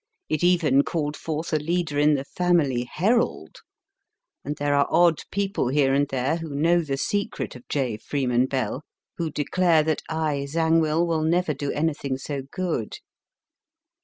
[0.29, 3.57] It even called forth a leader in the Family Herald^,
[4.43, 7.97] and there are odd people here and there, who know the secret of J.
[7.97, 8.81] Freeman Bell,
[9.17, 10.47] who declare that I.
[10.47, 12.97] Zangwill will never do anything so good.